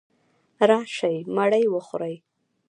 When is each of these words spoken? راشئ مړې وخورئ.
راشئ 0.69 1.15
مړې 1.35 1.63
وخورئ. 1.73 2.15